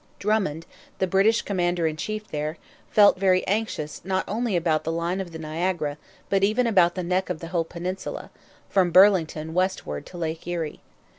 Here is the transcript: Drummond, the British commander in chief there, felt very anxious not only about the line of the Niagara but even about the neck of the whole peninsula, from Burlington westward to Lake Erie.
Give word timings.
Drummond, 0.17 0.65
the 0.97 1.05
British 1.05 1.43
commander 1.43 1.85
in 1.85 1.95
chief 1.95 2.27
there, 2.29 2.57
felt 2.89 3.19
very 3.19 3.45
anxious 3.45 4.01
not 4.03 4.25
only 4.27 4.55
about 4.55 4.83
the 4.83 4.91
line 4.91 5.21
of 5.21 5.31
the 5.31 5.37
Niagara 5.37 5.99
but 6.27 6.43
even 6.43 6.65
about 6.65 6.95
the 6.95 7.03
neck 7.03 7.29
of 7.29 7.37
the 7.39 7.49
whole 7.49 7.63
peninsula, 7.65 8.31
from 8.67 8.89
Burlington 8.89 9.53
westward 9.53 10.07
to 10.07 10.17
Lake 10.17 10.47
Erie. 10.47 10.79